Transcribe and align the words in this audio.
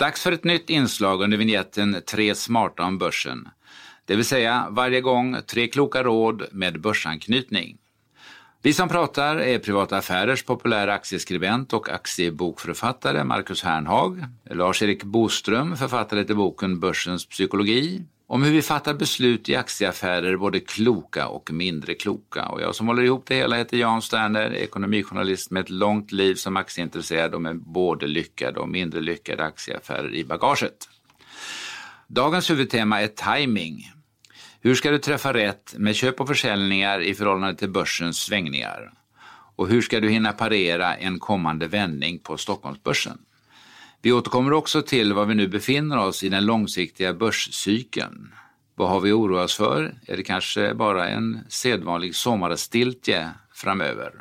Dags 0.00 0.22
för 0.22 0.32
ett 0.32 0.44
nytt 0.44 0.70
inslag 0.70 1.22
under 1.22 1.36
vignetten 1.36 2.02
Tre 2.06 2.34
smarta 2.34 2.84
om 2.84 2.98
börsen. 2.98 3.48
Det 4.04 4.16
vill 4.16 4.24
säga 4.24 4.66
varje 4.70 5.00
gång 5.00 5.36
tre 5.46 5.68
kloka 5.68 6.02
råd 6.02 6.42
med 6.52 6.80
börsanknytning. 6.80 7.76
Vi 8.62 8.72
som 8.72 8.88
pratar 8.88 9.36
är 9.36 9.58
Privata 9.58 9.96
Affärers 9.96 10.44
populära 10.44 10.94
aktieskribent 10.94 11.72
och 11.72 11.88
aktiebokförfattare 11.88 13.24
Marcus 13.24 13.62
Hernhag, 13.62 14.24
Lars-Erik 14.50 15.04
Boström, 15.04 15.76
författare 15.76 16.24
till 16.24 16.36
boken 16.36 16.80
Börsens 16.80 17.26
psykologi, 17.26 18.02
om 18.30 18.42
hur 18.42 18.52
vi 18.52 18.62
fattar 18.62 18.94
beslut 18.94 19.48
i 19.48 19.56
aktieaffärer, 19.56 20.36
både 20.36 20.60
kloka 20.60 21.28
och 21.28 21.52
mindre 21.52 21.94
kloka. 21.94 22.46
Och 22.46 22.60
jag 22.60 22.74
som 22.74 22.86
håller 22.86 23.02
ihop 23.02 23.24
det 23.26 23.34
hela 23.34 23.56
heter 23.56 23.76
Jan 23.76 24.02
Sterner, 24.02 24.54
ekonomijournalist 24.54 25.50
med 25.50 25.60
ett 25.60 25.70
långt 25.70 26.12
liv 26.12 26.34
som 26.34 26.56
aktieintresserad 26.56 27.34
och 27.34 27.42
med 27.42 27.60
både 27.60 28.06
lyckade 28.06 28.60
och 28.60 28.68
mindre 28.68 29.00
lyckade 29.00 29.44
aktieaffärer 29.44 30.14
i 30.14 30.24
bagaget. 30.24 30.88
Dagens 32.06 32.50
huvudtema 32.50 33.00
är 33.00 33.06
timing. 33.06 33.92
Hur 34.60 34.74
ska 34.74 34.90
du 34.90 34.98
träffa 34.98 35.34
rätt 35.34 35.74
med 35.78 35.96
köp 35.96 36.20
och 36.20 36.28
försäljningar 36.28 37.00
i 37.00 37.14
förhållande 37.14 37.54
till 37.56 37.70
börsens 37.70 38.18
svängningar? 38.18 38.92
Och 39.56 39.68
hur 39.68 39.82
ska 39.82 40.00
du 40.00 40.10
hinna 40.10 40.32
parera 40.32 40.94
en 40.94 41.18
kommande 41.18 41.66
vändning 41.66 42.18
på 42.18 42.36
Stockholmsbörsen? 42.36 43.18
Vi 44.02 44.12
återkommer 44.12 44.52
också 44.52 44.82
till 44.82 45.12
var 45.12 45.24
vi 45.24 45.34
nu 45.34 45.48
befinner 45.48 45.98
oss 45.98 46.22
i 46.22 46.28
den 46.28 46.46
långsiktiga 46.46 47.14
börscykeln. 47.14 48.34
Vad 48.74 48.88
har 48.88 49.00
vi 49.00 49.12
oroat 49.12 49.44
oss 49.44 49.56
för? 49.56 49.94
Är 50.06 50.16
det 50.16 50.22
kanske 50.22 50.74
bara 50.74 51.08
en 51.08 51.40
sedvanlig 51.48 52.14
sommarstiltje 52.14 53.30
framöver? 53.54 54.12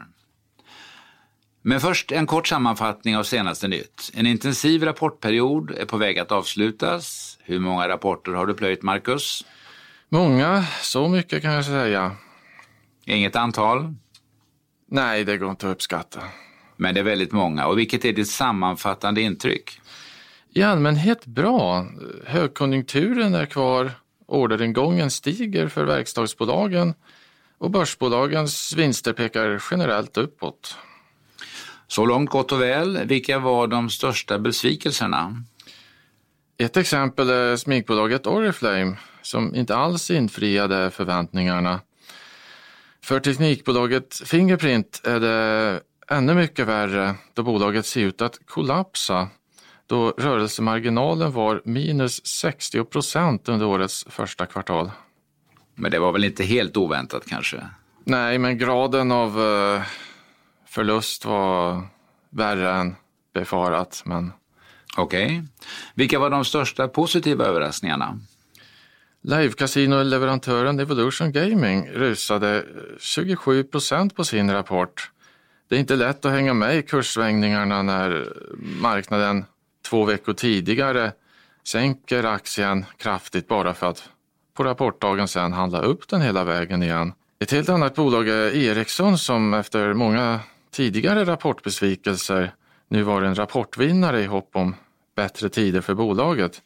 Men 1.61 1.79
först 1.79 2.11
en 2.11 2.27
kort 2.27 2.47
sammanfattning 2.47 3.17
av 3.17 3.23
senaste 3.23 3.67
nytt. 3.67 4.11
En 4.13 4.25
intensiv 4.25 4.83
rapportperiod 4.83 5.71
är 5.71 5.85
på 5.85 5.97
väg 5.97 6.19
att 6.19 6.31
avslutas. 6.31 7.37
Hur 7.43 7.59
många 7.59 7.87
rapporter 7.87 8.31
har 8.31 8.45
du 8.45 8.53
plöjt, 8.53 8.81
Marcus? 8.81 9.45
Många, 10.09 10.65
så 10.81 11.07
mycket 11.07 11.41
kan 11.41 11.53
jag 11.53 11.65
säga. 11.65 12.15
Inget 13.05 13.35
antal? 13.35 13.95
Nej, 14.87 15.23
det 15.23 15.37
går 15.37 15.49
inte 15.49 15.67
att 15.67 15.73
uppskatta. 15.75 16.21
Men 16.79 16.93
det 16.93 16.99
är 16.99 17.03
väldigt 17.03 17.31
många. 17.31 17.65
Och 17.65 17.79
vilket 17.79 18.05
är 18.05 18.13
ditt 18.13 18.29
sammanfattande 18.29 19.21
intryck? 19.21 19.81
I 20.53 20.63
allmänhet 20.63 21.25
bra. 21.25 21.87
Högkonjunkturen 22.25 23.35
är 23.35 23.45
kvar, 23.45 23.91
orderingången 24.25 25.11
stiger 25.11 25.67
för 25.67 25.85
verkstadsbolagen 25.85 26.93
och 27.57 27.71
börsbolagens 27.71 28.73
vinster 28.73 29.13
pekar 29.13 29.63
generellt 29.71 30.17
uppåt. 30.17 30.77
Så 31.87 32.05
långt 32.05 32.29
gott 32.29 32.51
och 32.51 32.61
väl. 32.61 32.99
Vilka 33.05 33.39
var 33.39 33.67
de 33.67 33.89
största 33.89 34.39
besvikelserna? 34.39 35.43
Ett 36.57 36.77
exempel 36.77 37.29
är 37.29 37.55
smygbolaget 37.55 38.27
Oriflame 38.27 38.97
som 39.21 39.55
inte 39.55 39.75
alls 39.75 40.11
infriade 40.11 40.91
förväntningarna. 40.91 41.79
För 43.03 43.19
teknikbolaget 43.19 44.21
Fingerprint 44.25 45.01
är 45.03 45.19
det 45.19 45.79
ännu 46.09 46.33
mycket 46.33 46.67
värre 46.67 47.15
då 47.33 47.43
bolaget 47.43 47.85
ser 47.85 48.01
ut 48.01 48.21
att 48.21 48.39
kollapsa 48.45 49.27
då 49.87 50.13
rörelsemarginalen 50.17 51.31
var 51.31 51.61
minus 51.65 52.25
60 52.25 52.83
procent 52.83 53.49
under 53.49 53.65
årets 53.65 54.05
första 54.09 54.45
kvartal. 54.45 54.91
Men 55.75 55.91
det 55.91 55.99
var 55.99 56.11
väl 56.11 56.23
inte 56.23 56.43
helt 56.43 56.77
oväntat 56.77 57.25
kanske? 57.27 57.65
Nej, 58.03 58.37
men 58.37 58.57
graden 58.57 59.11
av 59.11 59.29
eh, 59.41 59.81
förlust 60.65 61.25
var 61.25 61.81
värre 62.29 62.71
än 62.71 62.95
befarat. 63.33 64.01
Men... 64.05 64.31
Okej. 64.97 65.25
Okay. 65.25 65.41
Vilka 65.93 66.19
var 66.19 66.29
de 66.29 66.45
största 66.45 66.87
positiva 66.87 67.45
överraskningarna? 67.45 68.19
Live-casino-leverantören 69.21 70.79
Evolution 70.79 71.31
Gaming 71.31 71.89
rusade 71.89 72.65
27 72.99 73.63
procent 73.63 74.15
på 74.15 74.23
sin 74.23 74.51
rapport. 74.51 75.11
Det 75.69 75.75
är 75.75 75.79
inte 75.79 75.95
lätt 75.95 76.25
att 76.25 76.31
hänga 76.31 76.53
med 76.53 76.77
i 76.77 76.81
kurssvängningarna 76.81 77.81
när 77.81 78.33
marknaden 78.81 79.45
två 79.89 80.05
veckor 80.05 80.33
tidigare 80.33 81.11
sänker 81.63 82.23
aktien 82.23 82.85
kraftigt 82.97 83.47
bara 83.47 83.73
för 83.73 83.87
att 83.89 84.09
på 84.53 84.63
rapportdagen 84.63 85.27
sen 85.27 85.53
handla 85.53 85.81
upp 85.81 86.07
den 86.07 86.21
hela 86.21 86.43
vägen 86.43 86.83
igen. 86.83 87.13
Ett 87.39 87.51
helt 87.51 87.69
annat 87.69 87.95
bolag 87.95 88.27
är 88.27 88.55
Ericsson 88.55 89.17
som 89.17 89.53
efter 89.53 89.93
många 89.93 90.39
tidigare 90.71 91.25
rapportbesvikelser 91.25 92.53
nu 92.87 93.03
var 93.03 93.21
en 93.21 93.35
rapportvinnare 93.35 94.21
i 94.21 94.25
hopp 94.25 94.49
om 94.53 94.75
bättre 95.15 95.49
tider 95.49 95.81
för 95.81 95.93
bolaget. 95.93 96.61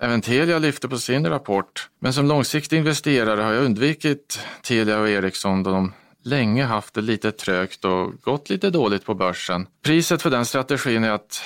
Även 0.00 0.20
Telia 0.20 0.58
lyfte 0.58 0.88
på 0.88 0.98
sin 0.98 1.26
rapport, 1.26 1.88
men 1.98 2.12
som 2.12 2.26
långsiktig 2.28 2.78
investerare 2.78 3.40
har 3.40 3.52
jag 3.52 3.64
undvikit 3.64 4.40
Telia 4.62 4.98
och 4.98 5.08
Ericsson 5.08 5.62
då 5.62 5.70
de 5.70 5.92
länge 6.22 6.64
haft 6.64 6.94
det 6.94 7.00
lite 7.00 7.32
trögt 7.32 7.84
och 7.84 8.12
gått 8.20 8.50
lite 8.50 8.70
dåligt 8.70 9.04
på 9.04 9.14
börsen. 9.14 9.66
Priset 9.82 10.22
för 10.22 10.30
den 10.30 10.44
strategin 10.44 11.04
är 11.04 11.10
att 11.10 11.42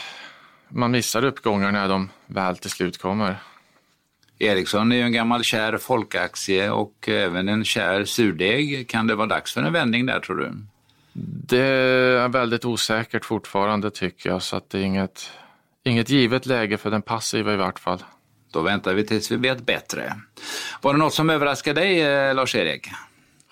man 0.68 0.90
missar 0.90 1.24
uppgångar 1.24 1.72
när 1.72 1.88
de 1.88 2.10
väl 2.26 2.56
till 2.56 2.70
slut 2.70 2.98
kommer. 2.98 3.36
Ericsson 4.38 4.92
är 4.92 4.96
ju 4.96 5.02
en 5.02 5.12
gammal 5.12 5.42
kär 5.44 5.78
folkaktie 5.78 6.70
och 6.70 7.08
även 7.08 7.48
en 7.48 7.64
kär 7.64 8.04
surdeg. 8.04 8.88
Kan 8.88 9.06
det 9.06 9.14
vara 9.14 9.26
dags 9.26 9.54
för 9.54 9.62
en 9.62 9.72
vändning 9.72 10.06
där 10.06 10.20
tror 10.20 10.36
du? 10.36 10.52
Det 11.48 11.58
är 11.58 12.28
väldigt 12.28 12.64
osäkert 12.64 13.24
fortfarande 13.24 13.90
tycker 13.90 14.30
jag, 14.30 14.42
så 14.42 14.56
att 14.56 14.70
det 14.70 14.78
är 14.78 14.82
inget, 14.82 15.30
inget 15.84 16.10
givet 16.10 16.46
läge 16.46 16.76
för 16.76 16.90
den 16.90 17.02
passiva 17.02 17.52
i 17.52 17.56
vart 17.56 17.78
fall. 17.78 18.04
Då 18.52 18.62
väntar 18.62 18.94
vi 18.94 19.06
tills 19.06 19.30
vi 19.30 19.36
vet 19.36 19.66
bättre. 19.66 20.14
Var 20.80 20.92
det 20.92 20.98
något 20.98 21.14
som 21.14 21.30
överraskade 21.30 21.80
dig, 21.80 22.02
eh, 22.02 22.34
Lars-Erik? 22.34 22.88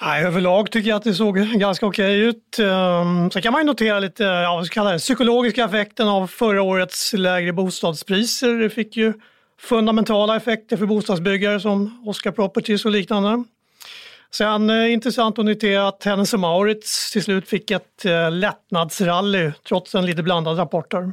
Nej, 0.06 0.24
överlag 0.24 0.70
tycker 0.70 0.88
jag 0.88 0.96
att 0.96 1.04
det 1.04 1.14
såg 1.14 1.38
ganska 1.58 1.86
okej 1.86 2.20
ut. 2.20 2.58
Ehm, 2.58 3.30
sen 3.30 3.42
kan 3.42 3.52
man 3.52 3.60
ju 3.60 3.66
notera 3.66 4.00
lite, 4.00 4.24
ja, 4.24 4.64
den 4.74 4.98
psykologiska 4.98 5.64
effekten 5.64 6.08
av 6.08 6.26
förra 6.26 6.62
årets 6.62 7.12
lägre 7.12 7.52
bostadspriser. 7.52 8.58
Det 8.58 8.70
fick 8.70 8.96
ju 8.96 9.12
fundamentala 9.60 10.36
effekter 10.36 10.76
för 10.76 10.86
bostadsbyggare 10.86 11.60
som 11.60 12.02
Oscar 12.08 12.30
Properties 12.30 12.84
och 12.84 12.90
liknande. 12.90 13.44
Sen 14.30 14.70
eh, 14.70 14.92
intressant 14.92 15.38
att 15.38 15.44
notera 15.44 15.88
att 15.88 16.04
Hennes 16.04 16.34
Maurits 16.34 17.12
till 17.12 17.22
slut 17.22 17.48
fick 17.48 17.70
ett 17.70 18.04
eh, 18.04 18.30
lättnadsrally 18.30 19.52
trots 19.68 19.94
en 19.94 20.06
lite 20.06 20.22
blandad 20.22 20.58
rapporter. 20.58 21.12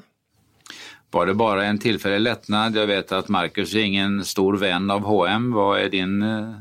Var 1.11 1.25
det 1.25 1.33
bara 1.33 1.65
en 1.65 1.79
tillfällig 1.79 2.19
lättnad? 2.19 2.75
Jag 2.75 2.87
vet 2.87 3.11
att 3.11 3.27
Marcus 3.27 3.75
är 3.75 3.79
ingen 3.79 4.25
stor 4.25 4.57
vän 4.57 4.91
av 4.91 5.01
H&M. 5.01 5.51
Vad 5.51 5.79
är 5.81 5.89
din 5.89 6.21
eh, 6.21 6.51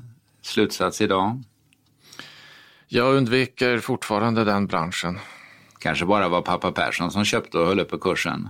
slutsats 0.43 1.01
idag? 1.01 1.43
Jag 2.93 3.15
undviker 3.15 3.79
fortfarande 3.79 4.45
den 4.45 4.67
branschen. 4.67 5.19
Kanske 5.79 6.05
bara 6.07 6.29
var 6.29 6.43
pappa 6.43 6.73
Persson 6.73 7.11
som 7.11 7.25
köpte 7.25 7.59
och 7.59 7.67
höll 7.67 7.81
uppe 7.81 7.99
kursen. 7.99 8.49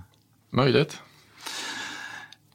Möjligt. 0.51 0.99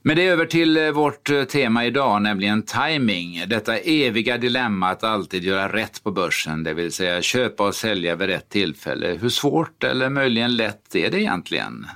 Men 0.02 0.16
det 0.16 0.28
är 0.28 0.32
över 0.32 0.46
till 0.46 0.78
eh, 0.78 0.92
vårt 0.92 1.30
eh, 1.30 1.44
tema 1.44 1.86
idag, 1.86 2.22
nämligen 2.22 2.64
timing. 2.64 3.44
Detta 3.48 3.78
eviga 3.78 4.38
dilemma 4.38 4.90
att 4.90 5.04
alltid 5.04 5.44
göra 5.44 5.74
rätt 5.74 6.04
på 6.04 6.12
börsen, 6.12 6.64
det 6.64 6.74
vill 6.74 6.92
säga 6.92 7.22
köpa 7.22 7.68
och 7.68 7.76
sälja 7.76 8.16
vid 8.16 8.28
rätt 8.28 8.50
tillfälle. 8.50 9.08
Hur 9.22 9.30
svårt 9.30 9.84
eller 9.84 10.10
möjligen 10.10 10.56
lätt 10.56 10.96
är 10.96 11.12
det 11.12 11.22
egentligen? 11.22 11.88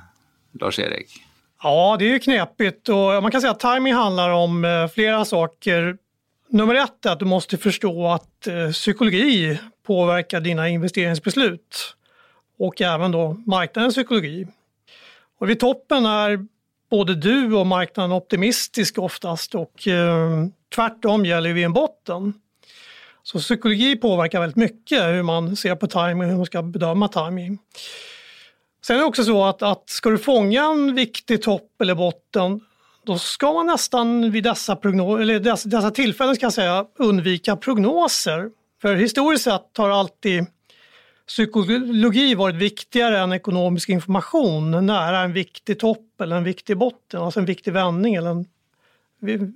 Lars-Erik? 0.59 1.23
Ja, 1.63 1.95
det 2.00 2.06
är 2.06 2.09
ju 2.09 2.19
knepigt 2.19 2.89
och 2.89 2.95
man 2.95 3.31
kan 3.31 3.41
säga 3.41 3.51
att 3.51 3.59
timing 3.59 3.94
handlar 3.94 4.29
om 4.29 4.66
eh, 4.66 4.88
flera 4.88 5.25
saker. 5.25 5.97
Nummer 6.50 6.75
ett 6.75 7.06
är 7.06 7.11
att 7.11 7.19
du 7.19 7.25
måste 7.25 7.57
förstå 7.57 8.07
att 8.07 8.47
psykologi 8.73 9.59
påverkar 9.89 10.39
dina 10.41 10.69
investeringsbeslut 10.69 11.95
och 12.59 12.81
även 12.81 13.11
då 13.11 13.41
marknadens 13.45 13.95
psykologi. 13.95 14.47
Och 15.39 15.50
vid 15.50 15.59
toppen 15.59 16.05
är 16.05 16.45
både 16.89 17.16
du 17.16 17.53
och 17.53 17.67
marknaden 17.67 18.11
optimistisk 18.11 18.97
oftast 18.97 19.56
och 19.56 19.88
eh, 19.88 20.45
tvärtom 20.75 21.25
gäller 21.25 21.53
vid 21.53 21.65
en 21.65 21.74
botten. 21.74 22.33
Så 23.24 23.39
psykologi 23.39 23.95
påverkar 23.95 24.39
väldigt 24.39 24.56
mycket 24.56 25.03
hur 25.03 25.24
man 25.24 25.56
ser 25.56 25.75
på 25.75 25.88
timing 25.88 26.21
och 26.21 26.27
hur 26.27 26.38
man 26.38 26.45
ska 26.45 26.62
bedöma 26.62 27.07
timing. 27.07 27.59
Sen 28.85 28.95
är 28.95 29.00
det 29.00 29.06
också 29.06 29.24
så 29.24 29.45
att, 29.45 29.62
att 29.62 29.89
ska 29.89 30.09
du 30.09 30.18
fånga 30.18 30.63
en 30.63 30.95
viktig 30.95 31.42
topp 31.42 31.81
eller 31.81 31.95
botten 31.95 32.62
då 33.06 33.18
ska 33.18 33.53
man 33.53 33.65
nästan 33.65 34.31
vid 34.31 34.44
dessa, 34.44 34.75
prognos 34.75 35.19
eller 35.19 35.39
dessa, 35.39 35.69
dessa 35.69 35.92
tillfällen 35.92 36.35
ska 36.35 36.45
jag 36.45 36.53
säga, 36.53 36.85
undvika 37.00 37.56
prognoser. 37.56 38.50
För 38.81 38.96
historiskt 38.96 39.44
sett 39.44 39.78
har 39.78 39.90
alltid 39.90 40.46
psykologi 41.28 42.36
varit 42.36 42.56
viktigare 42.56 43.20
än 43.20 43.34
ekonomisk 43.34 43.90
information 43.90 44.86
nära 44.86 45.20
en 45.20 45.34
viktig 45.34 45.80
topp 45.80 46.22
eller 46.22 46.36
en 46.36 46.44
viktig 46.44 46.78
botten, 46.78 47.22
alltså 47.22 47.40
en 47.40 47.46
viktig 47.46 47.74
vändning 47.74 48.16
eller 48.16 48.30
en 48.30 48.46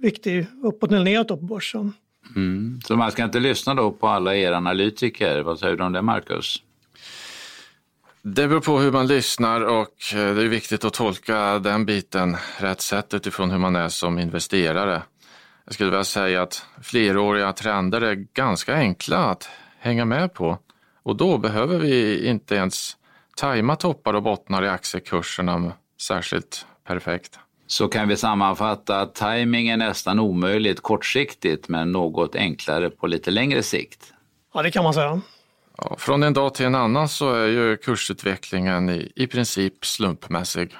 viktig 0.01 0.45
uppåt 0.63 0.91
eller 0.91 1.03
neråt 1.03 1.27
på 1.27 1.35
börsen. 1.35 1.93
Mm. 2.35 2.81
Så 2.85 2.95
man 2.95 3.11
ska 3.11 3.23
inte 3.23 3.39
lyssna 3.39 3.73
då 3.73 3.91
på 3.91 4.07
alla 4.07 4.35
er 4.35 4.51
analytiker, 4.51 5.41
vad 5.41 5.59
säger 5.59 5.75
du 5.75 5.83
om 5.83 5.93
det 5.93 6.01
Marcus? 6.01 6.63
Det 8.21 8.47
beror 8.47 8.61
på 8.61 8.79
hur 8.79 8.91
man 8.91 9.07
lyssnar 9.07 9.61
och 9.61 9.95
det 10.13 10.19
är 10.19 10.33
viktigt 10.33 10.85
att 10.85 10.93
tolka 10.93 11.59
den 11.59 11.85
biten 11.85 12.37
rätt 12.57 12.81
sätt 12.81 13.13
utifrån 13.13 13.51
hur 13.51 13.57
man 13.57 13.75
är 13.75 13.89
som 13.89 14.19
investerare. 14.19 15.01
Jag 15.65 15.73
skulle 15.73 15.89
vilja 15.89 16.03
säga 16.03 16.41
att 16.41 16.65
fleråriga 16.81 17.53
trender 17.53 18.01
är 18.01 18.15
ganska 18.15 18.75
enkla 18.75 19.17
att 19.17 19.49
hänga 19.79 20.05
med 20.05 20.33
på 20.33 20.57
och 21.03 21.15
då 21.15 21.37
behöver 21.37 21.77
vi 21.77 22.25
inte 22.27 22.55
ens 22.55 22.97
tajma 23.35 23.75
toppar 23.75 24.13
och 24.13 24.23
bottnar 24.23 24.63
i 24.63 24.69
aktiekurserna 24.69 25.71
särskilt 26.01 26.65
perfekt. 26.87 27.39
Så 27.67 27.87
kan 27.87 28.07
vi 28.07 28.15
sammanfatta 28.15 29.01
att 29.01 29.15
timing 29.15 29.67
är 29.67 29.77
nästan 29.77 30.19
omöjligt 30.19 30.81
kortsiktigt 30.81 31.69
men 31.69 31.91
något 31.91 32.35
enklare 32.35 32.89
på 32.89 33.07
lite 33.07 33.31
längre 33.31 33.63
sikt. 33.63 34.13
Ja, 34.53 34.61
det 34.61 34.71
kan 34.71 34.83
man 34.83 34.93
säga. 34.93 35.21
Ja, 35.77 35.95
från 35.99 36.23
en 36.23 36.33
dag 36.33 36.53
till 36.53 36.65
en 36.65 36.75
annan 36.75 37.09
så 37.09 37.33
är 37.33 37.47
ju 37.47 37.77
kursutvecklingen 37.77 38.89
i, 38.89 39.11
i 39.15 39.27
princip 39.27 39.85
slumpmässig. 39.85 40.75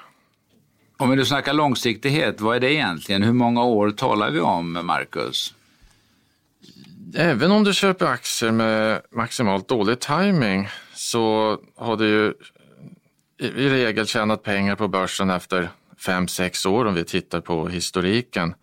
Om 0.96 1.10
vi 1.10 1.16
nu 1.16 1.24
snackar 1.24 1.52
långsiktighet, 1.52 2.40
vad 2.40 2.56
är 2.56 2.60
det 2.60 2.72
egentligen? 2.72 3.22
Hur 3.22 3.32
många 3.32 3.64
år 3.64 3.90
talar 3.90 4.30
vi 4.30 4.40
om, 4.40 4.72
Marcus? 4.72 5.54
Även 7.16 7.50
om 7.50 7.64
du 7.64 7.74
köper 7.74 8.06
aktier 8.06 8.52
med 8.52 9.02
maximalt 9.10 9.68
dålig 9.68 10.00
timing 10.00 10.68
så 10.94 11.58
har 11.76 11.96
du 11.96 12.06
ju 12.08 12.34
i 13.38 13.68
regel 13.68 14.06
tjänat 14.06 14.42
pengar 14.42 14.76
på 14.76 14.88
börsen 14.88 15.30
efter 15.30 15.68
fem 15.98 16.28
sex 16.28 16.66
år 16.66 16.84
om 16.84 16.94
vi 16.94 17.04
tittar 17.04 17.40
på 17.40 17.68
historiken. 17.68 18.54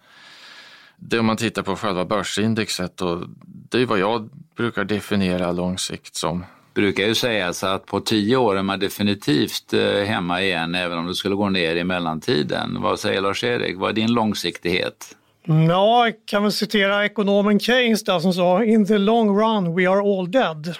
Det 0.98 1.20
om 1.20 1.26
man 1.26 1.38
tittar 1.38 1.62
på 1.62 1.76
själva 1.76 2.06
börsindexet 2.06 3.02
och 3.02 3.24
det 3.46 3.82
är 3.82 3.86
vad 3.86 4.00
jag 4.00 4.30
brukar 4.56 4.84
definiera 4.84 5.52
långsikt 5.52 6.16
som 6.16 6.46
brukar 6.74 7.04
ju 7.04 7.16
sägas 7.16 7.64
att 7.64 7.86
på 7.86 8.00
tio 8.00 8.38
år 8.38 8.58
är 8.58 8.64
man 8.64 8.80
definitivt 8.80 9.74
eh, 9.74 10.04
hemma 10.04 10.42
igen 10.42 10.76
även 10.76 10.98
om 10.98 11.08
det 11.08 11.16
skulle 11.16 11.36
gå 11.36 11.50
ner 11.50 11.76
i 11.76 11.84
mellantiden. 11.84 12.78
Vad 12.82 13.00
säger 13.00 13.22
Lars-Erik, 13.22 13.78
vad 13.78 13.90
är 13.90 13.94
din 13.94 14.12
långsiktighet? 14.12 15.16
Ja, 15.46 16.06
jag 16.06 16.14
kan 16.26 16.44
väl 16.44 16.52
citera 16.52 17.06
ekonomen 17.06 17.60
Keynes 17.60 18.04
där 18.04 18.20
som 18.20 18.34
sa 18.34 18.64
“In 18.64 18.86
the 18.86 18.98
long 18.98 19.40
run 19.40 19.76
we 19.76 19.90
are 19.90 20.20
all 20.20 20.32
dead”. 20.32 20.76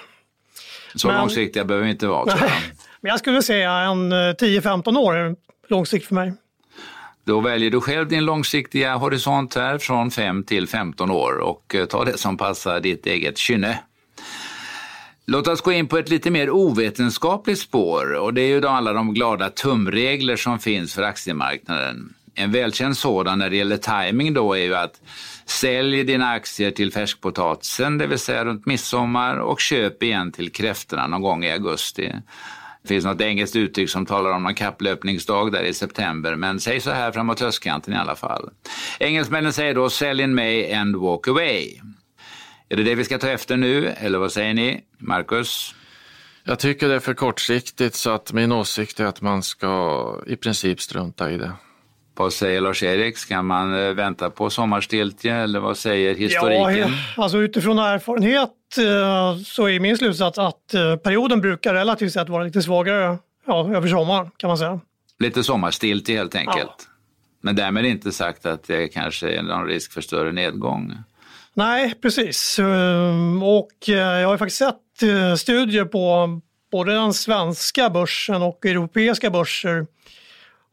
Så 0.94 1.08
Men... 1.08 1.16
långsiktiga 1.16 1.64
behöver 1.64 1.84
vi 1.84 1.90
inte 1.90 2.06
vara. 2.06 2.24
Nej, 2.24 2.50
men 3.00 3.10
jag 3.10 3.18
skulle 3.18 3.42
säga 3.42 3.72
en 3.72 4.12
10-15 4.12 4.92
eh, 4.92 5.00
år 5.00 5.36
långsikt 5.68 6.06
för 6.06 6.14
mig. 6.14 6.32
Då 7.24 7.40
väljer 7.40 7.70
du 7.70 7.80
själv 7.80 8.08
din 8.08 8.24
långsiktiga 8.24 8.96
horisont 8.96 9.54
här 9.54 9.78
från 9.78 10.10
5 10.10 10.44
till 10.44 10.68
15 10.68 11.10
år 11.10 11.38
och 11.38 11.74
eh, 11.74 11.84
ta 11.84 12.04
det 12.04 12.18
som 12.18 12.36
passar 12.36 12.80
ditt 12.80 13.06
eget 13.06 13.38
kynne. 13.38 13.78
Låt 15.26 15.48
oss 15.48 15.60
gå 15.60 15.72
in 15.72 15.88
på 15.88 15.98
ett 15.98 16.08
lite 16.08 16.30
mer 16.30 16.50
ovetenskapligt 16.50 17.58
spår 17.58 18.14
och 18.14 18.34
det 18.34 18.40
är 18.42 18.48
ju 18.48 18.60
då 18.60 18.68
alla 18.68 18.92
de 18.92 19.14
glada 19.14 19.50
tumregler 19.50 20.36
som 20.36 20.58
finns 20.58 20.94
för 20.94 21.02
aktiemarknaden. 21.02 22.14
En 22.34 22.52
välkänd 22.52 22.96
sådan 22.96 23.38
när 23.38 23.50
det 23.50 23.56
gäller 23.56 23.76
timing 23.76 24.34
då 24.34 24.52
är 24.52 24.62
ju 24.62 24.74
att 24.74 25.00
sälj 25.46 26.04
dina 26.04 26.30
aktier 26.30 26.70
till 26.70 26.92
färskpotatisen, 26.92 27.98
det 27.98 28.06
vill 28.06 28.18
säga 28.18 28.44
runt 28.44 28.66
midsommar 28.66 29.36
och 29.36 29.60
köp 29.60 30.02
igen 30.02 30.32
till 30.32 30.52
kräftorna 30.52 31.06
någon 31.06 31.22
gång 31.22 31.44
i 31.44 31.52
augusti. 31.52 32.12
Det 32.82 32.88
finns 32.88 33.04
något 33.04 33.20
engelskt 33.20 33.56
uttryck 33.56 33.90
som 33.90 34.06
talar 34.06 34.30
om 34.30 34.42
någon 34.42 34.54
kapplöpningsdag 34.54 35.52
där 35.52 35.62
i 35.62 35.74
september, 35.74 36.36
men 36.36 36.60
säg 36.60 36.80
så 36.80 36.90
här 36.90 37.12
framåt 37.12 37.40
höstkanten 37.40 37.94
i 37.94 37.96
alla 37.96 38.16
fall. 38.16 38.50
Engelsmännen 39.00 39.52
säger 39.52 39.74
då 39.74 39.90
sell 39.90 40.20
in 40.20 40.34
May 40.34 40.72
and 40.72 40.96
walk 40.96 41.28
away. 41.28 41.80
Är 42.72 42.76
det 42.76 42.82
det 42.82 42.94
vi 42.94 43.04
ska 43.04 43.18
ta 43.18 43.28
efter 43.28 43.56
nu, 43.56 43.88
eller 43.88 44.18
vad 44.18 44.32
säger 44.32 44.54
ni? 44.54 44.80
Marcus? 44.98 45.74
Jag 46.44 46.58
tycker 46.58 46.88
det 46.88 46.94
är 46.94 47.00
för 47.00 47.14
kortsiktigt 47.14 47.94
så 47.94 48.10
att 48.10 48.32
min 48.32 48.52
åsikt 48.52 49.00
är 49.00 49.04
att 49.04 49.20
man 49.20 49.42
ska 49.42 50.22
i 50.26 50.36
princip 50.36 50.80
strunta 50.80 51.30
i 51.30 51.38
det. 51.38 51.52
Vad 52.14 52.32
säger 52.32 52.60
Lars-Erik? 52.60 53.18
Ska 53.18 53.42
man 53.42 53.74
eh, 53.74 53.90
vänta 53.90 54.30
på 54.30 54.50
sommarstiltje 54.50 55.34
eller 55.34 55.60
vad 55.60 55.76
säger 55.76 56.14
historiken? 56.14 56.90
Ja, 57.16 57.22
alltså 57.22 57.38
utifrån 57.38 57.78
erfarenhet 57.78 58.50
eh, 58.78 59.42
så 59.44 59.68
är 59.68 59.80
min 59.80 59.96
slutsats 59.96 60.38
att 60.38 60.74
eh, 60.74 60.96
perioden 60.96 61.40
brukar 61.40 61.74
relativt 61.74 62.12
sett 62.12 62.28
vara 62.28 62.44
lite 62.44 62.62
svagare 62.62 63.18
ja, 63.46 63.74
över 63.74 63.88
sommaren 63.88 64.30
kan 64.36 64.48
man 64.48 64.58
säga. 64.58 64.80
Lite 65.18 65.42
sommarstiltje 65.42 66.16
helt 66.16 66.34
enkelt. 66.34 66.56
Ja. 66.78 66.84
Men 67.40 67.56
därmed 67.56 67.84
inte 67.84 68.12
sagt 68.12 68.46
att 68.46 68.64
det 68.64 68.88
kanske 68.88 69.30
är 69.30 69.42
någon 69.42 69.66
risk 69.66 69.92
för 69.92 70.00
större 70.00 70.32
nedgång. 70.32 70.94
Nej, 71.54 71.94
precis. 72.02 72.58
Ehm, 72.58 73.42
och 73.42 73.88
eh, 73.88 73.94
jag 73.94 74.28
har 74.28 74.38
faktiskt 74.38 74.58
sett 74.58 75.02
eh, 75.02 75.34
studier 75.34 75.84
på 75.84 76.28
både 76.72 76.94
den 76.94 77.14
svenska 77.14 77.90
börsen 77.90 78.42
och 78.42 78.66
europeiska 78.66 79.30
börser 79.30 79.86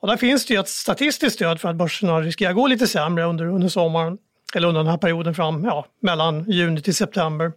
och 0.01 0.07
där 0.07 0.17
finns 0.17 0.45
det 0.45 0.53
ju 0.53 0.59
ett 0.59 0.69
statistiskt 0.69 1.35
stöd 1.35 1.61
för 1.61 1.69
att 1.69 1.75
börserna 1.75 2.21
riskerar 2.21 2.53
gå 2.53 2.67
lite 2.67 2.87
sämre 2.87 3.23
under, 3.23 3.45
under 3.45 3.67
sommaren, 3.67 4.17
eller 4.55 4.67
under 4.67 4.79
den 4.79 4.91
här 4.91 4.97
perioden 4.97 5.35
fram, 5.35 5.63
ja, 5.63 5.85
mellan 6.01 6.51
juni 6.51 6.81
till 6.81 6.95
september. 6.95 7.51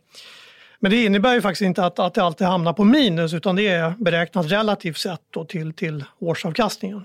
Men 0.81 0.91
det 0.91 1.05
innebär 1.05 1.35
ju 1.35 1.41
faktiskt 1.41 1.63
inte 1.63 1.85
att, 1.85 1.99
att 1.99 2.15
det 2.15 2.23
alltid 2.23 2.47
hamnar 2.47 2.73
på 2.73 2.85
minus 2.85 3.35
utan 3.35 3.57
det 3.57 3.69
är 3.69 3.95
beräknat 3.99 4.53
relativt 4.53 4.99
sett 4.99 5.21
då 5.31 5.45
till, 5.45 5.73
till 5.73 6.05
årsavkastningen. 6.19 7.05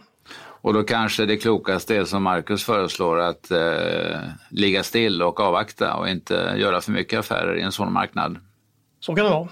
Och 0.61 0.73
då 0.73 0.83
kanske 0.83 1.25
det 1.25 1.37
klokaste 1.37 1.95
är 1.95 2.05
som 2.05 2.23
Marcus 2.23 2.63
föreslår 2.63 3.19
att 3.19 3.51
eh, 3.51 4.19
ligga 4.49 4.83
still 4.83 5.21
och 5.21 5.39
avvakta 5.39 5.93
och 5.93 6.09
inte 6.09 6.55
göra 6.57 6.81
för 6.81 6.91
mycket 6.91 7.19
affärer 7.19 7.57
i 7.57 7.61
en 7.61 7.71
sån 7.71 7.93
marknad. 7.93 8.37
Så 8.99 9.15
kan 9.15 9.25
det 9.25 9.31
vara. 9.31 9.47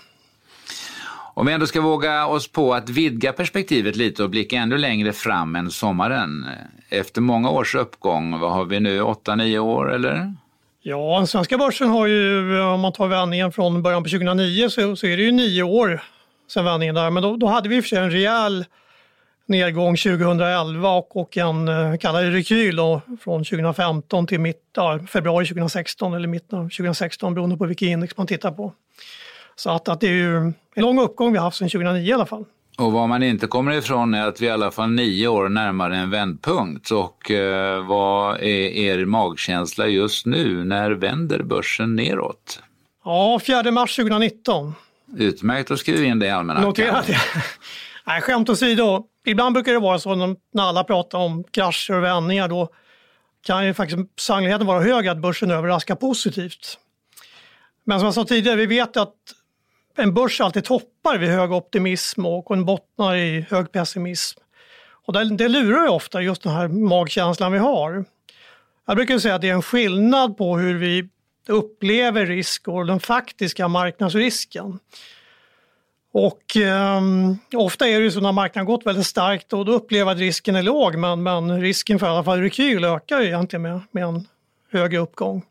Om 1.38 1.46
vi 1.46 1.54
ändå 1.54 1.68
ska 1.68 1.81
våga 1.81 2.25
oss 2.25 2.52
på 2.52 2.74
att 2.74 2.90
vidga 2.90 3.34
perspektivet 3.34 3.96
lite 3.96 4.24
och 4.24 4.30
blicka 4.30 4.57
ännu 4.57 4.78
längre 4.78 5.13
fram 5.13 5.56
än 5.56 5.72
sommaren. 5.72 6.46
Efter 6.90 7.22
många 7.22 7.50
års 7.50 7.75
uppgång, 7.75 8.40
vad 8.40 8.52
har 8.52 8.66
vi 8.66 8.80
nu, 8.80 9.02
8-9 9.02 9.57
år 9.57 9.94
eller? 9.94 10.34
Ja, 10.81 11.18
den 11.18 11.28
svenska 11.28 11.57
börsen 11.57 11.90
har 11.90 12.07
ju, 12.07 12.62
om 12.62 12.80
man 12.80 12.94
tar 12.94 13.07
vändningen 13.07 13.52
från 13.52 13.81
början 13.81 14.04
på 14.04 14.10
2009 14.10 14.69
så, 14.69 14.96
så 14.96 15.07
är 15.07 15.18
det 15.18 15.24
ju 15.24 15.31
nio 15.31 15.63
år 15.63 16.02
sedan 16.48 16.66
vändningen 16.66 16.96
där. 16.96 17.10
Men 17.10 17.24
då, 17.24 17.38
då 17.38 17.48
hade 17.48 17.69
vi 17.69 17.75
i 17.75 17.80
och 17.80 17.84
för 17.84 17.90
sig 17.90 17.98
en 17.98 18.12
rejäl 18.12 18.66
nedgång 19.47 19.97
2011 19.97 20.89
och, 20.89 21.18
och 21.18 21.38
en 21.38 21.68
eh, 21.68 21.97
kallad 21.97 22.24
rekyl 22.33 22.75
då, 22.75 23.01
från 23.21 23.44
2015 23.44 24.27
till 24.27 24.39
mitt, 24.39 24.62
ja, 24.75 25.00
februari 25.07 25.45
2016 25.45 26.13
eller 26.13 26.27
mitten 26.27 26.59
av 26.59 26.63
2016 26.63 27.33
beroende 27.33 27.57
på 27.57 27.65
vilket 27.65 27.88
index 27.88 28.18
man 28.18 28.27
tittar 28.27 28.51
på. 28.51 28.74
Så 29.56 29.69
att, 29.69 29.89
att 29.89 30.01
det 30.01 30.07
är 30.07 30.12
ju 30.12 30.38
en 30.38 30.53
lång 30.75 31.00
uppgång 31.00 31.31
vi 31.31 31.38
har 31.38 31.45
haft 31.45 31.57
sedan 31.57 31.69
2009 31.69 32.09
i 32.09 32.13
alla 32.13 32.25
fall. 32.25 32.45
Och 32.77 32.92
vad 32.92 33.09
man 33.09 33.24
inte 33.24 33.47
kommer 33.47 33.71
ifrån 33.71 34.13
är 34.13 34.27
att 34.27 34.42
vi 34.42 34.45
i 34.45 34.50
alla 34.50 34.71
fall 34.71 34.89
nio 34.89 35.27
år 35.27 35.50
närmare 35.50 35.97
en 35.97 36.09
vändpunkt. 36.09 36.92
Och 36.92 37.31
eh, 37.31 37.86
vad 37.86 38.36
är 38.36 38.69
er 38.69 39.06
magkänsla 39.06 39.88
just 39.88 40.25
nu? 40.25 40.66
När 40.66 40.92
vänder 40.92 41.44
börsen 41.44 41.95
neråt? 41.95 42.61
Ja, 43.06 43.40
4 43.45 43.71
mars 43.71 43.95
2019. 43.95 44.73
Utmärkt 45.18 45.71
att 45.71 45.80
skriva 45.80 46.06
in 46.06 46.19
det 46.19 46.25
i 46.25 46.30
almanackan. 46.30 46.68
Notera 46.68 47.02
det. 47.07 47.18
Nej, 48.07 48.21
skämt 48.21 48.49
åsido. 48.49 49.06
Ibland 49.26 49.54
brukar 49.54 49.74
det 49.74 49.80
vara 49.80 50.00
så 50.00 50.16
när 50.16 50.64
alla 50.64 50.84
pratar 50.84 51.18
om 51.18 51.44
krascher 51.44 51.94
och 51.94 52.04
vändningar. 52.04 52.48
Då 52.48 52.70
kan 53.42 53.66
ju 53.66 53.74
faktiskt 53.74 54.02
sannolikheten 54.20 54.68
vara 54.68 54.84
hög 54.84 55.08
att 55.08 55.18
börsen 55.18 55.52
överraskar 55.52 55.96
positivt. 55.96 56.80
Men 57.84 58.00
som 58.00 58.06
jag 58.06 58.14
sa 58.14 58.26
tidigare, 58.26 58.56
vi 58.56 58.66
vet 58.66 58.98
att 58.98 59.14
en 59.98 60.14
börs 60.14 60.42
alltid 60.42 60.64
toppar 60.64 61.18
vid 61.18 61.30
hög 61.30 61.52
optimism 61.52 62.26
och 62.26 62.52
en 62.52 62.66
bottnar 62.66 63.16
i 63.16 63.46
hög 63.50 63.72
pessimism. 63.72 64.40
Och 65.06 65.14
det, 65.14 65.36
det 65.36 65.48
lurar 65.48 65.84
ju 65.84 65.90
ofta 65.90 66.22
just 66.22 66.42
den 66.42 66.54
här 66.54 66.68
magkänslan 66.68 67.52
vi 67.52 67.58
har. 67.58 68.06
Jag 68.86 68.96
brukar 68.96 69.20
säga 69.20 69.36
att 69.36 69.42
det 69.42 69.50
är 69.50 69.54
en 69.54 69.62
skillnad 69.62 70.38
på 70.38 70.58
hur 70.58 70.78
vi 70.78 71.10
upplever 71.48 72.26
risk 72.26 72.68
och 72.68 72.86
den 72.86 73.00
faktiska 73.00 73.68
marknadsrisken. 73.68 74.80
Och 76.18 76.57
eh, 76.57 77.02
ofta 77.56 77.88
är 77.88 78.00
det 78.00 78.04
ju 78.04 78.12
så 78.12 78.22
när 78.22 78.31
marknaden 78.31 78.66
gått 78.66 78.86
väldigt 78.86 79.06
starkt 79.06 79.54
och 79.54 79.66
då 79.66 79.72
upplever 79.72 80.12
att 80.12 80.18
risken 80.18 80.56
är 80.56 80.64
låg 80.64 80.95
men, 80.95 81.24
men 81.24 81.62
risken 81.62 82.00
för 82.00 82.07
i 82.07 82.10
alla 82.10 82.24
fall 82.24 82.42
rekyl 82.42 82.84
ökar 82.84 83.19
ju 83.19 83.26
egentligen 83.26 83.62
med, 83.62 83.81
med 83.92 84.04
en 84.04 84.28
högre 84.72 84.98
uppgång. 84.98 85.45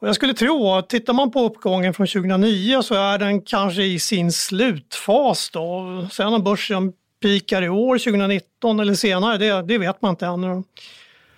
Och 0.00 0.08
jag 0.08 0.14
skulle 0.14 0.34
tro 0.34 0.74
att 0.74 0.88
tittar 0.88 1.12
man 1.12 1.30
på 1.30 1.40
uppgången 1.40 1.94
från 1.94 2.06
2009 2.06 2.82
så 2.82 2.94
är 2.94 3.18
den 3.18 3.40
kanske 3.40 3.82
i 3.82 3.98
sin 3.98 4.32
slutfas 4.32 5.50
då. 5.50 6.06
Sen 6.12 6.34
om 6.34 6.44
börsen 6.44 6.92
pikar 7.22 7.62
i 7.62 7.68
år, 7.68 7.98
2019 7.98 8.80
eller 8.80 8.94
senare, 8.94 9.38
det, 9.38 9.62
det 9.62 9.78
vet 9.78 10.02
man 10.02 10.10
inte 10.10 10.26
ännu. 10.26 10.62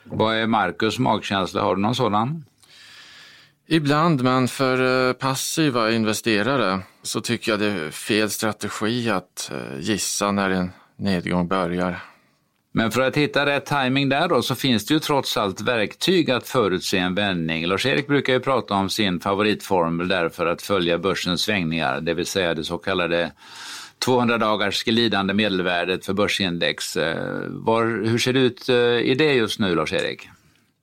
Vad 0.04 0.36
är 0.36 0.46
Marcus 0.46 0.98
magkänsla? 0.98 1.62
Har 1.62 1.76
du 1.76 1.82
någon 1.82 1.94
sådan? 1.94 2.44
Ibland, 3.66 4.22
men 4.22 4.48
för 4.48 5.08
eh, 5.08 5.12
passiva 5.12 5.92
investerare 5.92 6.80
så 7.04 7.20
tycker 7.20 7.52
jag 7.52 7.60
det 7.60 7.66
är 7.66 7.90
fel 7.90 8.30
strategi 8.30 9.10
att 9.10 9.50
eh, 9.52 9.80
gissa 9.80 10.32
när 10.32 10.50
en 10.50 10.70
nedgång 10.96 11.48
börjar. 11.48 12.00
Men 12.72 12.90
för 12.90 13.00
att 13.00 13.16
hitta 13.16 13.46
rätt 13.46 13.66
timing 13.66 14.08
där 14.08 14.28
då 14.28 14.42
så 14.42 14.54
finns 14.54 14.86
det 14.86 14.94
ju 14.94 15.00
trots 15.00 15.36
allt 15.36 15.60
verktyg 15.60 16.30
att 16.30 16.48
förutse 16.48 16.98
en 16.98 17.14
vändning. 17.14 17.66
Lars-Erik 17.66 18.06
brukar 18.06 18.32
ju 18.32 18.40
prata 18.40 18.74
om 18.74 18.90
sin 18.90 19.20
favoritformel 19.20 20.08
där 20.08 20.28
för 20.28 20.46
att 20.46 20.62
följa 20.62 20.98
börsens 20.98 21.40
svängningar, 21.40 22.00
det 22.00 22.14
vill 22.14 22.26
säga 22.26 22.54
det 22.54 22.64
så 22.64 22.78
kallade 22.78 23.32
200 23.98 24.38
dagars 24.38 24.84
glidande 24.84 25.34
medelvärdet 25.34 26.06
för 26.06 26.12
börsindex. 26.12 26.96
Eh, 26.96 27.42
var, 27.48 27.84
hur 27.84 28.18
ser 28.18 28.32
det 28.32 28.40
ut 28.40 28.68
eh, 28.68 28.76
i 28.76 29.14
det 29.18 29.32
just 29.32 29.58
nu, 29.58 29.74
Lars-Erik? 29.74 30.28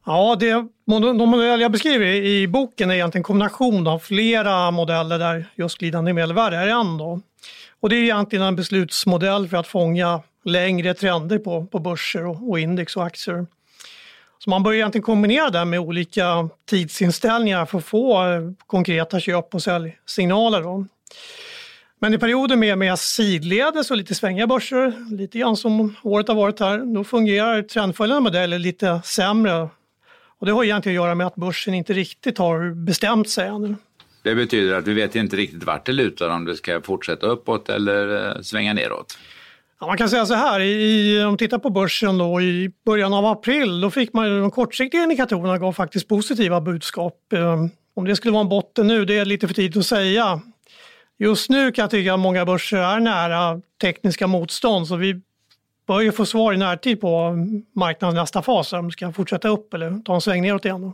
Ja, 0.05 0.35
det, 0.39 0.67
de 0.85 1.29
modeller 1.29 1.57
jag 1.57 1.71
beskriver 1.71 2.05
i 2.05 2.47
boken 2.47 2.91
är 2.91 2.95
egentligen 2.95 3.19
en 3.19 3.23
kombination 3.23 3.87
av 3.87 3.99
flera 3.99 4.71
modeller 4.71 5.19
där 5.19 5.45
just 5.55 5.77
glidande 5.77 6.13
medelvärde 6.13 6.57
är 6.57 6.67
en. 6.67 6.97
Då. 6.97 7.21
Och 7.79 7.89
det 7.89 7.95
är 7.95 8.03
egentligen 8.03 8.45
en 8.45 8.55
beslutsmodell 8.55 9.47
för 9.47 9.57
att 9.57 9.67
fånga 9.67 10.21
längre 10.45 10.93
trender 10.93 11.37
på, 11.37 11.65
på 11.65 11.79
börser 11.79 12.25
och, 12.25 12.49
och 12.49 12.59
index 12.59 12.95
och 12.95 13.05
aktier. 13.05 13.45
Så 14.43 14.49
man 14.49 14.63
bör 14.63 14.73
egentligen 14.73 15.03
kombinera 15.03 15.49
det 15.49 15.65
med 15.65 15.79
olika 15.79 16.49
tidsinställningar 16.65 17.65
för 17.65 17.77
att 17.77 17.85
få 17.85 18.27
eh, 18.27 18.41
konkreta 18.67 19.19
köp 19.19 19.55
och 19.55 19.63
säljsignaler. 19.63 20.61
Då. 20.61 20.85
Men 21.99 22.13
i 22.13 22.17
perioder 22.17 22.55
med, 22.55 22.77
med 22.77 22.99
sidledes 22.99 23.91
och 23.91 23.97
lite 23.97 24.15
svängiga 24.15 24.47
börser, 24.47 25.15
lite 25.17 25.39
grann 25.39 25.57
som 25.57 25.95
året 26.03 26.27
har 26.27 26.35
varit 26.35 26.59
här, 26.59 26.93
då 26.95 27.03
fungerar 27.03 27.61
trendföljande 27.61 28.21
modeller 28.21 28.59
lite 28.59 29.01
sämre. 29.05 29.69
Och 30.41 30.47
det 30.47 30.53
har 30.53 30.63
egentligen 30.63 30.97
att 30.97 31.05
göra 31.05 31.15
med 31.15 31.27
att 31.27 31.35
börsen 31.35 31.73
inte 31.73 31.93
riktigt 31.93 32.37
har 32.37 32.85
bestämt 32.85 33.29
sig 33.29 33.47
ännu. 33.47 33.75
Det 34.23 34.35
betyder 34.35 34.75
att 34.75 34.87
vi 34.87 34.93
vet 34.93 35.15
inte 35.15 35.35
riktigt 35.35 35.63
vart 35.63 35.85
det 35.85 35.91
lutar, 35.91 36.29
om 36.29 36.45
det 36.45 36.55
ska 36.55 36.81
fortsätta 36.81 37.27
uppåt 37.27 37.69
eller 37.69 38.29
eh, 38.35 38.41
svänga 38.41 38.73
neråt. 38.73 39.17
Ja, 39.79 39.87
man 39.87 39.97
kan 39.97 40.09
säga 40.09 40.25
så 40.25 40.33
här, 40.33 40.59
i, 40.59 41.19
om 41.23 41.27
man 41.27 41.37
tittar 41.37 41.57
på 41.57 41.69
börsen 41.69 42.17
då, 42.17 42.41
i 42.41 42.71
början 42.85 43.13
av 43.13 43.25
april, 43.25 43.81
då 43.81 43.91
fick 43.91 44.13
man 44.13 44.41
de 44.41 44.51
kortsiktiga 44.51 45.03
indikatorerna 45.03 45.57
gav 45.57 45.73
faktiskt 45.73 46.07
positiva 46.07 46.61
budskap. 46.61 47.33
Eh, 47.33 47.65
om 47.93 48.05
det 48.05 48.15
skulle 48.15 48.31
vara 48.31 48.41
en 48.41 48.49
botten 48.49 48.87
nu, 48.87 49.05
det 49.05 49.17
är 49.17 49.25
lite 49.25 49.47
för 49.47 49.53
tidigt 49.53 49.77
att 49.77 49.85
säga. 49.85 50.41
Just 51.19 51.49
nu 51.49 51.71
kan 51.71 51.83
jag 51.83 51.91
tycka 51.91 52.13
att 52.13 52.19
många 52.19 52.45
börser 52.45 52.77
är 52.77 52.99
nära 52.99 53.61
tekniska 53.81 54.27
motstånd, 54.27 54.87
så 54.87 54.95
vi 54.95 55.21
bör 55.87 56.01
ju 56.01 56.11
få 56.11 56.25
svar 56.25 56.53
i 56.53 56.57
närtid 56.57 57.01
på 57.01 57.35
marknadens 57.73 58.15
nästa 58.15 58.41
fas, 58.41 58.73
om 58.73 58.85
det 58.85 58.91
ska 58.91 59.11
fortsätta 59.11 59.47
upp 59.47 59.73
eller 59.73 59.99
ta 59.99 60.15
en 60.15 60.21
sväng 60.21 60.41
neråt 60.41 60.65
igen. 60.65 60.93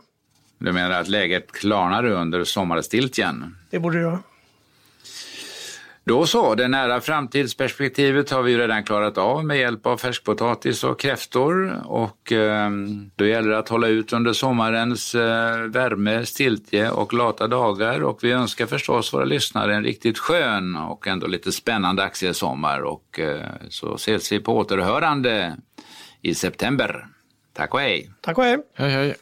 Du 0.60 0.72
menar 0.72 1.02
att 1.02 1.08
läget 1.08 1.52
klarnar 1.52 2.06
under 2.06 2.44
sommarstiltjen? 2.44 3.56
Det 3.70 3.80
borde 3.80 3.98
det 3.98 4.02
göra. 4.02 4.20
Då 6.08 6.26
så, 6.26 6.56
det 6.56 6.68
nära 6.68 7.02
framtidsperspektivet 7.02 8.32
har 8.32 8.42
vi 8.42 8.58
redan 8.58 8.84
klarat 8.84 9.18
av 9.18 9.46
med 9.46 9.58
hjälp 9.58 9.86
av 9.86 9.98
färskpotatis 9.98 10.84
och 10.84 11.00
kräftor 11.00 11.82
och 11.86 12.32
eh, 12.32 12.70
då 13.16 13.26
gäller 13.26 13.50
det 13.50 13.58
att 13.58 13.70
hålla 13.70 13.88
ut 13.88 14.14
under 14.14 14.34
sommarens 14.34 15.16
eh, 15.16 15.58
värme, 15.58 16.26
stiltje 16.26 16.90
och 16.90 17.14
lata 17.14 17.48
dagar 17.48 18.04
och 18.04 18.20
vi 18.24 18.32
önskar 18.32 18.66
förstås 18.66 19.14
våra 19.14 19.26
lyssnare 19.26 19.76
en 19.76 19.84
riktigt 19.84 20.18
skön 20.18 20.76
och 20.76 21.08
ändå 21.08 21.28
lite 21.28 21.52
spännande 21.52 22.04
aktiesommar 22.04 22.82
och 22.82 23.20
eh, 23.20 23.52
så 23.70 23.96
ses 23.96 24.32
vi 24.32 24.40
på 24.40 24.58
återhörande 24.58 25.58
i 26.22 26.36
september. 26.36 27.08
Tack 27.54 27.74
och 27.74 27.80
hej! 27.80 28.10
Tack 28.22 28.38
och 28.38 28.44
hej! 28.44 28.58
Hej 28.76 28.90
hej! 28.90 29.16